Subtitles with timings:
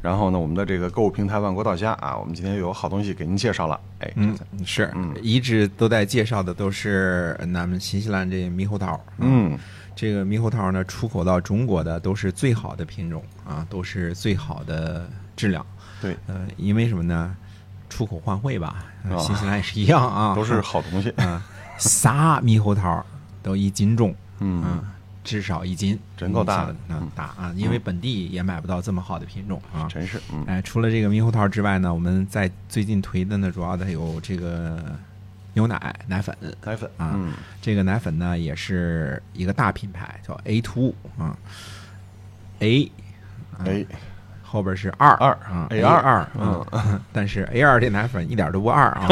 [0.00, 3.80] 然后呢，我们的这个购物平台万国到家啊，我们今天有好东西给您介绍了。
[3.98, 9.00] 哎，嗯，是，嗯，一直都在介绍的都是咱们新西兰这猕猴桃。
[9.18, 9.58] 嗯，
[9.96, 15.66] 这个猕猴桃呢，出口到中国的都是最好的品种啊，都是最好的质量。
[16.00, 17.36] 对，呃，因为什么呢？
[17.88, 18.84] 出口换汇吧，
[19.18, 21.44] 新西兰也是一样啊，都是好东西啊。
[21.78, 23.04] 仨猕猴桃
[23.42, 24.80] 都一斤重，嗯。
[25.24, 27.52] 至少一斤，真够大的，嗯，大啊！
[27.56, 30.20] 因为本地也买不到这么好的品种啊，真是。
[30.46, 34.82] 哎，除了这个猕猴桃之外呢，我们在最近推的呢，主要的有这个
[35.52, 37.18] 牛奶奶粉，奶粉啊，
[37.60, 41.36] 这个奶粉呢也是一个大品牌，叫 A two 啊
[42.60, 42.90] ，A
[43.64, 43.86] A
[44.48, 45.10] 后边是二。
[45.18, 46.64] 二啊，A 二二，嗯，
[47.12, 49.06] 但是 A 二这奶粉一点都不二啊，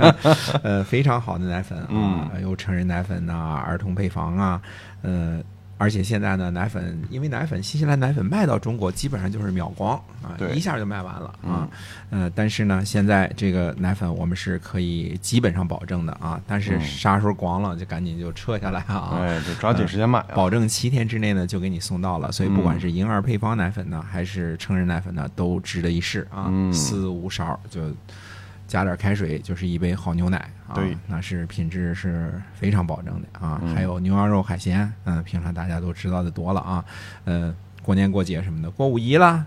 [0.62, 4.60] 呃，非常好的奶粉啊，有成人奶粉呐，儿童配方啊，
[5.02, 5.40] 呃。
[5.76, 11.68] 而且现在呢，奶粉因为奶粉，新西兰奶粉卖到中国基本上就是秒光啊，一下就卖完了啊。
[12.10, 16.40] 呃，但是呢，现在这个奶粉我们是可以基本上保证的啊。
[16.46, 19.18] 但是啥时候光了，就赶紧就撤下来啊。
[19.18, 22.30] 哎，就抓紧时间买，保证七天之内呢就给你送到了。
[22.30, 26.46] 所以不管是婴儿配方奶粉呢，还是成人奶粉呢，都值得一试啊。
[26.48, 27.80] 嗯四五勺就。
[28.66, 33.60] 加点开水就是一杯好牛奶啊，对，那是品质是非常保证的啊。
[33.74, 36.84] 还有牛羊肉海鲜，嗯，平常大家都知道的多了啊。
[37.24, 39.46] 呃，过年过节什么的，过五一了，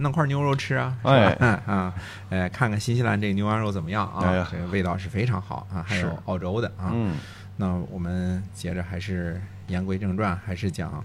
[0.00, 1.32] 弄块牛肉吃啊，哎，
[1.66, 1.94] 啊，
[2.30, 4.46] 哎，看看新西兰这牛羊肉怎么样啊？
[4.50, 5.84] 这个味道是非常好啊。
[5.86, 7.16] 还有澳洲的啊，嗯，
[7.56, 11.04] 那我们接着还是言归正传，还是讲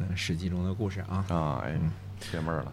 [0.00, 1.24] 嗯《史记》中的故事啊。
[1.28, 1.78] 啊，哎，
[2.18, 2.72] 解闷了。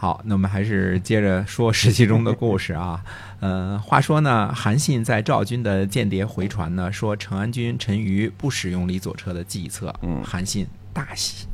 [0.00, 3.02] 好，那我们还是接着说《史记》中的故事啊。
[3.40, 9.92] 呃，话说呢，韩信在赵军的间谍回传呢，说成安军陈馀不使用李左车的计策。
[10.02, 11.48] 嗯，韩信大喜。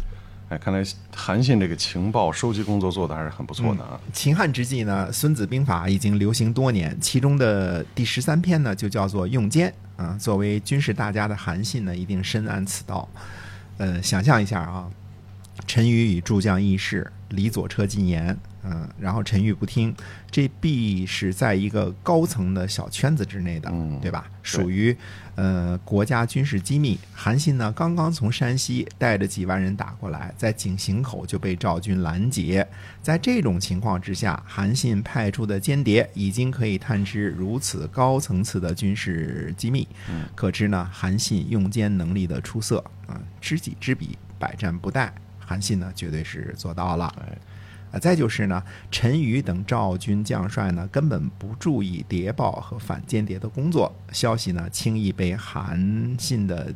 [0.50, 0.84] 哎，看来
[1.16, 3.98] 韩信这个情报收集工作做的还是很不错的啊。
[4.12, 10.18] 秦汉之际呢，《孙子兵法》已经流行多年，其中的第十三篇呢，就叫做用间啊。
[10.20, 13.08] 作为军事大家的韩信呢，一定深谙此道。
[13.78, 14.86] 呃，想象一下啊。
[15.66, 19.94] 陈馀与诸将议事，李左车进言，嗯，然后陈玉不听，
[20.30, 24.30] 这必是在一个高层的小圈子之内的，对吧？
[24.42, 24.96] 属于
[25.34, 26.98] 呃国家军事机密。
[27.12, 32.66] 韩信呢，刚刚从山西带着几万人打过来，在井陉口就被赵军拦截。
[33.02, 39.86] 在这种情况之下，韩信派出的间谍已经可以探知如此高层次的军事机密，
[40.34, 45.10] 可知呢，韩信用奸能力的出色啊，知己知彼，百战不殆。
[45.44, 47.04] 韩信呢，绝对是做到了。
[47.92, 48.60] 啊，再就是呢，
[48.90, 56.74] 陈馀等赵军将帅呢，根本不注意谍报和反间谍的工作，消息呢，轻易被韩信的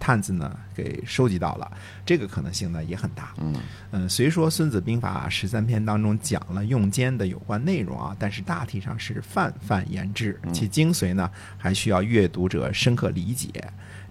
[0.00, 1.70] 探子呢给收集到了，
[2.04, 3.32] 这个可能性呢也很大。
[3.38, 3.54] 嗯
[3.92, 13.48] 嗯，虽说《孙子兵法》十三篇当中讲了用奸的有关内容啊，但是大体上是泛泛言之，其精髓呢，还需要阅读者深刻理解。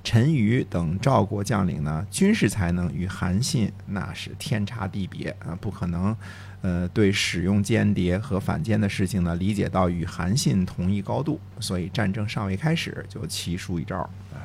[0.04, 6.16] 陈馀等赵国将领呢，军事才能与韩信那是天差地别啊，不可能，
[6.62, 14.10] 呃，对使用间谍和反间的事情呢，理解到与韩信同一高度，所以战争尚未开始就棋输一招。
[14.34, 14.40] 哎，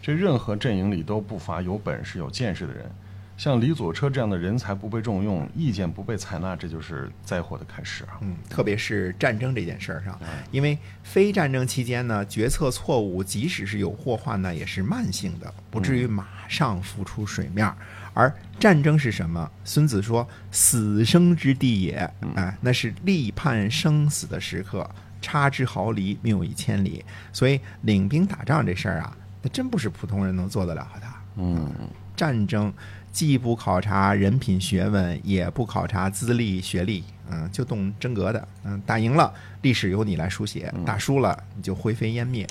[0.00, 2.90] 这任何阵营里都不乏有本事、有见识的人。
[3.36, 8.16] 像李左车这样的人才不被重用，意见不被采纳，这就是灾祸的开始啊！
[8.22, 10.18] 嗯，特别是战争这件事儿上，
[10.50, 17.70] 因为非战争期间呢，决策错误，即使是有祸患呢，也是慢性的，不至于马上浮出水面。
[18.14, 19.50] 而战争是什么？
[19.62, 24.88] 孙子说：“死生之地也。”哎，那是立判生死的时刻，
[25.20, 27.04] 差之毫厘，谬以千里。
[27.34, 31.06] 所以领兵打仗这事儿啊，那真不是普通人能做得了的。
[31.36, 31.70] 嗯，
[32.16, 32.72] 战争。
[33.16, 39.32] 既不考察人品学问，也不考察资历学历，嗯，就动真格的，嗯，打赢了，
[39.62, 42.46] 历史由你来书写；打输了，你就灰飞烟灭。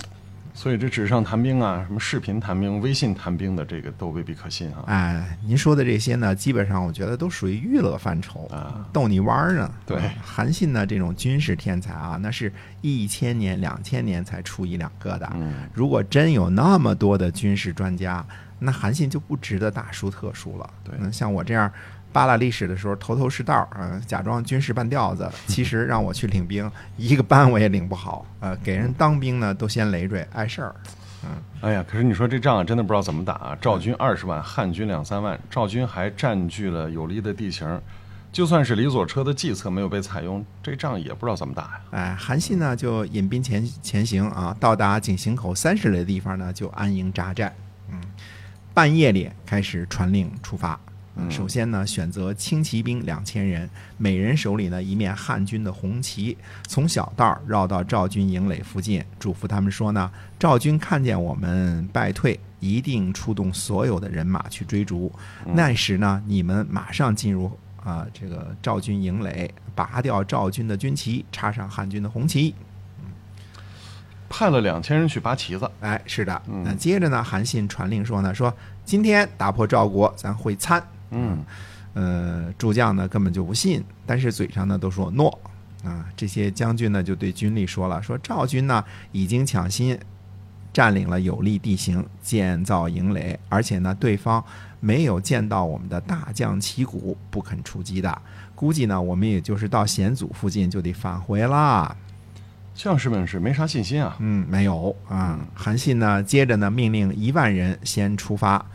[0.55, 4.85] 所以这纸上谈兵啊，什么视频谈兵、微信谈兵的，这个都未必可信啊。
[4.87, 9.69] 哎，您说的这些呢，基本上我觉得都属于娱乐范畴啊，逗你玩儿呢。
[9.85, 15.29] 对，韩信呢这种军事天才啊，那是一千年、两千年才出一两个的。
[15.35, 18.25] 嗯，如果真有那么多的军事专家。
[18.57, 20.67] 那韩信就不值得大书特书了。
[20.81, 21.69] 对，像我这样
[22.15, 28.25] 扒拉历史的时候头头是道啊，假装军事半吊子， 其实让我去领兵，一个班我也领不好。
[28.39, 30.73] 呃，给人当兵呢，都嫌累赘，碍事儿。
[31.59, 33.57] 哎呀，可是你说这仗啊，真的不知道怎么打啊！
[33.59, 37.81] 赵军二十万，汉军两三万，赵军还占据了有利的地形，
[38.31, 41.81] 就算是李左车的计策没有被采用，这仗也不知道怎么打呀。
[41.91, 47.53] 哎，韩信呢就引兵前前行啊，到达井陉口三十里的地方呢，就安营扎寨。
[47.91, 47.99] 嗯，
[48.73, 50.79] 半夜里开始传令出发。
[51.17, 65.11] 嗯，首先呢，选择轻骑兵两千人，每人手里呢一面汉军的红旗，从小道绕到赵军营垒附近，嘱咐他们说呢，赵军看见我们败退，一定出动所有的人马去追逐。
[65.45, 67.51] 那时呢，你们马上进入
[67.81, 72.53] 啊、这个赵军营垒，拔掉赵军的军旗，插上汉军的红旗。
[74.27, 76.41] 派了两千人去拔旗子，哎，是的。
[76.47, 78.53] 嗯那接着呢，韩信传令说呢，说
[78.83, 80.85] 今天打破赵国，咱会参。
[81.15, 81.45] 嗯，
[81.93, 85.39] 呃，诸将呢根本就不信，但是嘴上呢都说诺
[85.83, 86.05] 啊。
[86.15, 89.97] 这些将军呢就对军力说了，说赵军呢已经抢先
[90.73, 94.43] 占领了有利地形，建造营垒，而且呢对方
[94.81, 98.21] 没有见到我们的大将旗鼓，不肯出击的。
[98.53, 101.95] 估计呢我们也就是到险阻附近就得返回啦。
[102.73, 104.17] 将士们是没啥信心啊。
[104.19, 105.39] 嗯，没有啊。
[105.53, 108.65] 韩信呢，接着呢命令一万人先出发，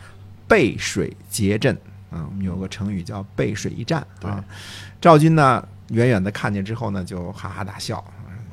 [0.48, 1.76] 背水结阵。
[2.10, 4.44] 嗯，我们有个成语叫“背水一战”啊。
[5.00, 8.02] 赵军呢，远远的看见之后呢，就哈哈大笑。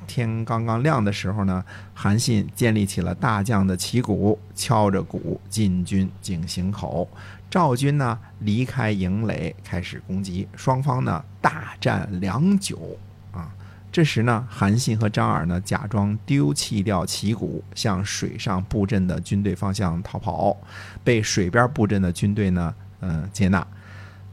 [0.05, 1.63] 天刚刚亮的时候呢，
[1.93, 7.09] 韩信建立起了大将的旗鼓，敲着鼓进军井陉口。
[7.49, 12.97] 赵军呢离开营垒，开始攻击，双方呢大战良久
[13.33, 13.51] 啊。
[13.91, 20.55] 这时呢，韩信和张耳呢假装丢弃掉旗鼓，向水上布阵的军队方向逃跑，
[21.03, 23.65] 被水边布阵的军队呢，嗯接纳。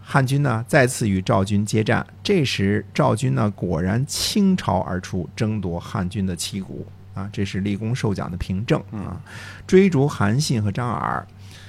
[0.06, 9.19] 汉军呢再次与赵军接战，这时赵军呢果然倾巢而出，争夺汉军的旗鼓啊，这是立功受奖的凭证啊。
[9.66, 11.26] 追逐韩信和张耳，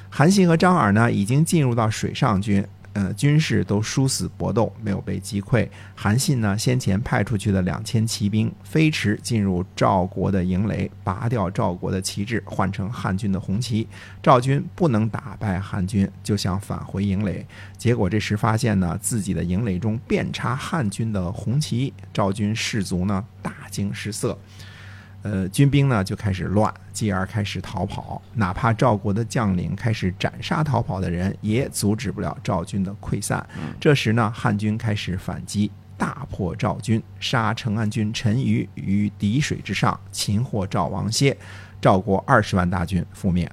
[0.09, 2.65] 韩信和张耳呢已经进入到水上军，
[2.95, 5.67] 呃，军士都殊死搏斗，没有被击溃。
[5.93, 13.85] 韩信呢先前派出去的两千骑兵飞驰进入赵国的营垒，拔掉赵国的旗帜，换成汉军的红旗。
[14.23, 17.45] 赵军不能打败汉军，就想返回营垒。
[17.77, 24.39] 结果这时发现呢，自己的营垒中遍插汉军的红旗，赵军士卒呢大惊失色。
[25.25, 28.21] 呃，军兵呢就开始乱，继而开始逃跑。
[28.35, 33.43] 哪怕赵国的将领开始斩杀逃跑的人，也阻止不了赵军的溃散。
[33.79, 41.35] 这时呢，汉军开始反击，大破赵军，杀成安军陈馀于敌水之上，擒获赵王歇。
[41.81, 43.51] 赵国二十万大军覆灭。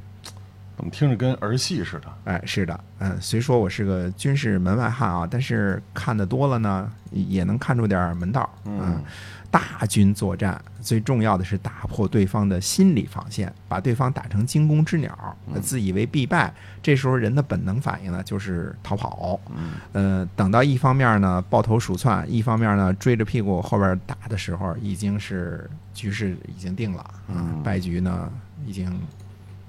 [0.77, 2.13] 怎么听着跟儿戏似的？
[2.25, 8.49] 哎，是的，嗯，虽说我是个军事门外汉啊，但是看得多了呢，也能看出点门道。
[8.65, 9.03] 嗯，
[9.51, 16.53] 大军作战，最重要的是打破对方的心理防线，把对方打成惊弓之鸟，自以为必败。
[16.83, 19.39] 这时候人的本能反应呢，就是逃跑。
[19.55, 28.33] 嗯，呃，等到一方面呢抱头鼠窜，一方面呢追着屁股后边打的时候，已经是局势已经定了啊，嗯败局呢
[28.65, 28.91] 已经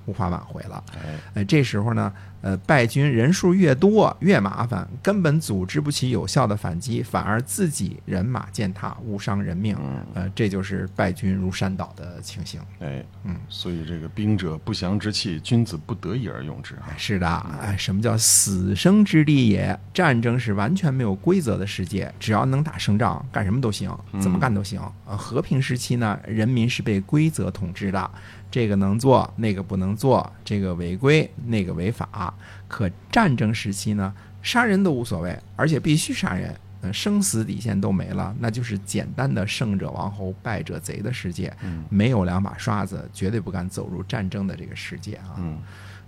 [0.06, 0.84] 无法挽回了。
[0.96, 2.12] 哎，呃，这时候呢，
[2.42, 9.76] 呃，败军人数越多越麻烦，根本组织不起有效的反击，反而自己人马践踏，误伤人命。
[9.80, 12.60] 嗯，呃，这就是败军如山倒的情形。
[12.80, 16.94] 哎，嗯，所以这个兵者不祥之器，君子不得已而用之啊。
[16.98, 17.28] 是的，
[17.62, 19.80] 哎，什么叫死生之地也？
[19.94, 24.82] 战争是完全没有规则的世界，只要能打胜仗，干什么都行，怎么干都行。
[25.06, 28.12] 呃，和平时期呢，人民是被规则统治的，
[28.50, 32.34] 这个能做，那个不能做，这个违规，那个违法。
[32.68, 36.56] 可战争时期呢，杀人都无所谓，而且必须杀人。
[36.84, 41.52] 呃，生死底线都没了，那就是简单的胜者王侯，败者贼的世界。
[41.64, 45.36] 嗯没有两把刷子，绝对不敢走入战争的这个世界啊。
[45.38, 45.58] 嗯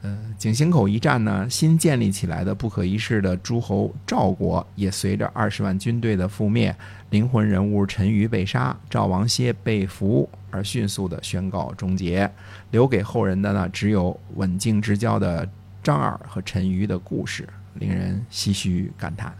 [0.01, 6.75] 呃，井陉口一战呢，新建立起来的不可一世的诸侯赵国，也随着二十万军队的覆灭，
[7.09, 12.29] 灵魂人物陈馀被杀，赵王歇被俘，而迅速的宣告终结。
[12.71, 15.49] 留给后人的呢，只有刎颈之交的
[15.81, 19.33] 张耳和陈馀的故事，令人唏嘘感叹。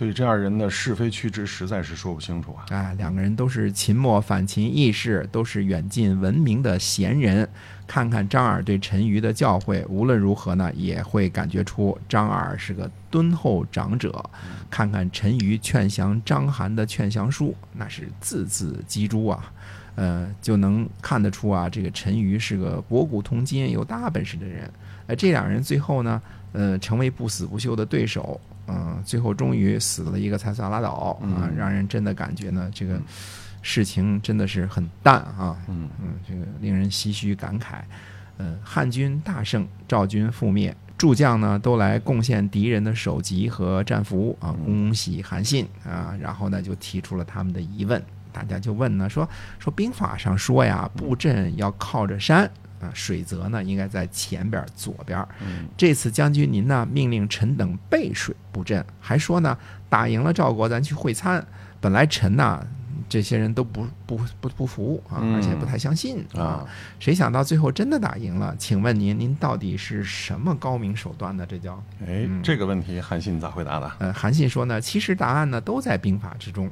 [0.00, 2.64] 所以这二人的是非曲直实在是说不清楚啊。
[2.74, 7.46] 啊，两个人都是秦末反秦义士，都是远近闻名的贤人。
[7.86, 14.24] 看看张耳对陈馀的教诲，无论如何呢，也会感觉出张耳是个敦厚长者。
[14.70, 19.52] 看看陈馀劝降章邯的劝降书，那是字字玑珠啊。
[19.96, 24.72] 呃，就能看得出啊，这个陈馀是个博古通今、有大本事的人。
[25.08, 28.40] 呃，这两人最后呢，呃，成为不死不休的对手。
[28.70, 33.00] 嗯、最后终于死了一个才算拉倒啊，嗯让人真的感觉呢，这个
[33.62, 35.56] 事情真的是很淡啊。
[35.68, 37.80] 嗯嗯，这个令人唏嘘感慨。
[38.38, 52.50] 呃，汉军大胜，赵军覆灭，诸将呢都来贡献敌人的首级和战俘啊，恭喜韩信啊，然后呢就提出了他们的疑问，大家就问呢说说兵法上说呀，布阵要靠着山。
[52.80, 55.26] 啊，水泽呢应该在前边左边。
[55.76, 59.56] 这次将军您呢命令臣等背水布阵，还说呢
[59.88, 61.44] 打赢了赵国咱去会餐。
[61.80, 62.64] 本来臣呐
[63.08, 66.66] 这些人都不不不不服啊，而且不太相信啊。
[66.98, 68.54] 谁想到最后真的打赢了？
[68.58, 71.44] 请问您您到底是什么高明手段呢？
[71.48, 73.90] 这叫哎，这个问题韩信咋回答的？
[73.98, 76.70] 呃，韩信说呢，其实答案呢都在兵法之中。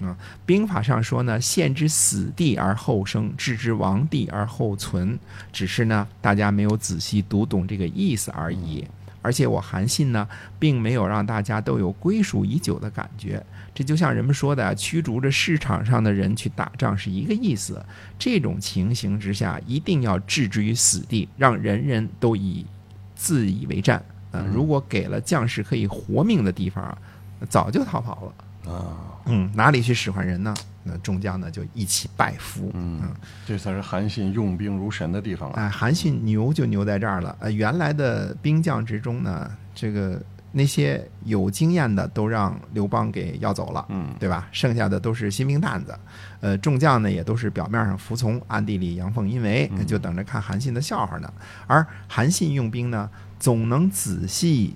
[0.00, 0.16] 啊，
[0.46, 5.18] 兵法上说呢，陷之死地而后生，置之亡地而后存。
[5.52, 8.86] 只是呢，大家没有仔细读懂这个意思而已。
[9.22, 10.26] 而且我韩信呢，
[10.58, 13.44] 并没有让大家都有归属已久的感觉。
[13.74, 17.84] 这就像人们说的，驱逐着市场上的人去打仗是一个意思。
[18.18, 22.64] 这种情形之下，一定要置之于死地，让人人都以
[23.14, 24.02] 自以为战。
[24.32, 26.96] 嗯，如果给了将士可以活命的地方啊，
[27.50, 28.34] 早就逃跑了。
[28.70, 28.96] 啊，
[29.26, 30.54] 嗯，哪里去使唤人呢？
[30.82, 32.70] 那众将呢就一起拜服。
[32.74, 33.02] 嗯，
[33.46, 35.56] 这才是韩信用兵如神的地方了！
[35.56, 37.36] 哎，韩信牛就牛在这儿了。
[37.38, 40.18] 呃，原来的兵将之中呢，这个
[40.52, 44.48] 那些有经验的都让刘邦给要走了，嗯，对吧？
[44.52, 45.94] 剩下的都是新兵蛋子。
[46.40, 51.30] 呃，众将呢也都是表面上服从，暗地里阳奉阴违，就等着看韩信的笑话呢。
[51.66, 53.08] 而韩信用兵呢，
[53.38, 54.74] 总能仔细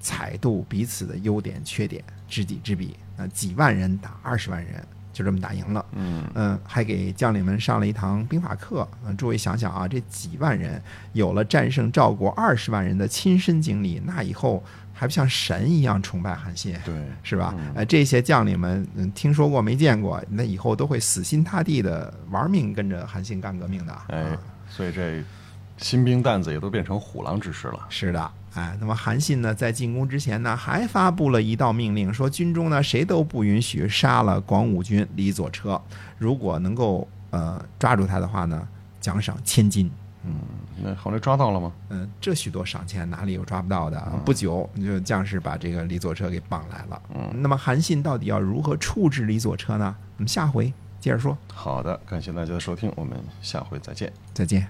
[0.00, 2.02] 采度彼此的优点缺点。
[2.26, 5.84] 知己知彼啊，几万人打二十万人，就这么打赢了。
[5.92, 8.86] 嗯嗯，还给将领们上了一堂兵法课。
[9.04, 10.80] 嗯，诸位想想啊，这几万人
[11.12, 16.76] 有了战胜赵国二十万人的亲身经历，那以后还不像神一样崇拜韩信？
[16.84, 17.52] 对，是吧？
[17.74, 23.92] 呃，这些将领们，嗯，听说过没见过，那以后都会死心塌地的玩命跟着韩信干革命的。
[24.06, 24.38] 哎，
[24.68, 25.20] 所以这
[25.78, 27.86] 新兵蛋子也都变成虎狼之师了。
[27.88, 28.30] 是的。
[28.54, 35.80] 哎，那么韩信呢，在进攻之前呢，还发布了一道命令，说军中呢谁都不允许杀了广武军李左车，
[36.18, 38.66] 如果能够呃抓住他的话呢，
[39.00, 39.90] 奖赏千金。
[40.22, 40.34] 嗯，
[40.82, 41.72] 那后来抓到了吗？
[41.88, 43.98] 嗯，这许多赏钱哪里有抓不到的？
[44.24, 47.02] 不久，就将士把这个李左车给绑来了。
[47.14, 49.96] 嗯，那么韩信到底要如何处置李左车呢？
[50.18, 51.38] 我们下回接着说。
[51.54, 54.12] 好的，感谢大家的收听，我们下回再见。
[54.34, 54.68] 再见。